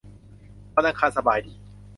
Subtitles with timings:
[0.75, 1.53] วันอังคารสบายดี